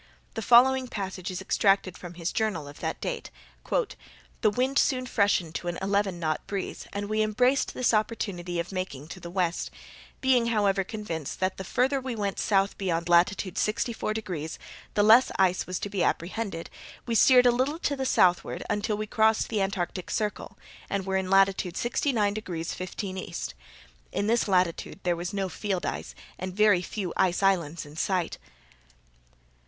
The 0.33 0.41
following 0.41 0.87
passage 0.87 1.29
is 1.29 1.43
extracted 1.43 1.95
from 1.95 2.15
his 2.15 2.31
journal 2.31 2.67
of 2.67 2.79
that 2.79 2.99
date. 2.99 3.29
"The 3.69 4.49
wind 4.49 4.79
soon 4.79 5.05
freshened 5.05 5.53
to 5.53 5.67
an 5.67 5.77
eleven 5.79 6.19
knot 6.19 6.41
breeze, 6.47 6.87
and 6.91 7.07
we 7.07 7.21
embraced 7.21 7.75
this 7.75 7.93
opportunity 7.93 8.59
of 8.59 8.71
making 8.71 9.09
to 9.09 9.19
the 9.19 9.29
west; 9.29 9.69
being 10.19 10.47
however 10.47 10.83
convinced 10.83 11.39
that 11.39 11.57
the 11.57 11.63
farther 11.63 12.01
we 12.01 12.15
went 12.15 12.39
south 12.39 12.79
beyond 12.79 13.09
latitude 13.09 13.59
sixty 13.59 13.93
four 13.93 14.11
degrees, 14.11 14.57
the 14.95 15.03
less 15.03 15.31
ice 15.37 15.67
was 15.67 15.77
to 15.77 15.87
be 15.87 16.01
apprehended, 16.03 16.71
we 17.05 17.13
steered 17.13 17.45
a 17.45 17.51
little 17.51 17.77
to 17.77 17.95
the 17.95 18.03
southward, 18.03 18.63
until 18.71 18.97
we 18.97 19.05
crossed 19.05 19.49
the 19.49 19.61
Antarctic 19.61 20.09
circle, 20.09 20.57
and 20.89 21.05
were 21.05 21.15
in 21.15 21.29
latitude 21.29 21.77
69 21.77 22.33
degrees 22.33 22.73
15' 22.73 23.17
E. 23.19 23.35
In 24.11 24.25
this 24.25 24.47
latitude 24.47 24.99
there 25.03 25.15
was 25.15 25.31
no 25.31 25.47
field 25.47 25.85
ice, 25.85 26.15
and 26.39 26.57
very 26.57 26.81
few 26.81 27.13
ice 27.15 27.43
islands 27.43 27.85
in 27.85 27.95
sight." 27.95 28.39